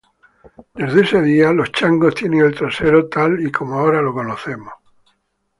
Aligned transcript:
Desde 0.73 1.01
ese 1.03 1.21
día, 1.21 1.51
los 1.53 1.71
changos 1.71 2.15
tienen 2.15 2.39
el 2.41 2.55
trasero 2.55 3.07
tal 3.07 3.39
y 3.45 3.51
como 3.51 3.75
ahora 3.77 4.01
lo 4.01 4.11
conocemos. 4.11 4.73